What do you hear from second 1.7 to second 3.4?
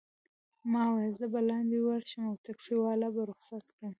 ورشم او ټکسي والا به